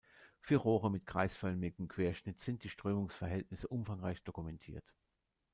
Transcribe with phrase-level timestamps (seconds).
[0.39, 4.95] Für Rohre mit kreisförmigem Querschnitt sind die Strömungsverhältnisse umfangreich dokumentiert.